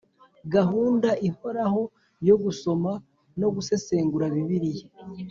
Gahunda 0.55 1.09
ihoraho 1.29 1.81
yo 2.27 2.35
gusoma 2.43 2.91
no 3.39 3.47
gusesengura 3.55 4.25
bibiliya 4.33 4.85